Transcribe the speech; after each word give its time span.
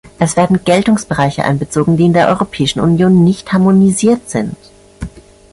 Es 0.17 0.35
werden 0.35 0.61
Geltungsbereiche 0.65 1.43
einbezogen, 1.43 1.95
die 1.95 2.05
in 2.05 2.13
der 2.13 2.29
Europäischen 2.29 2.79
Union 2.79 3.23
nicht 3.23 3.53
harmonisiert 3.53 4.31
sind. 4.31 4.57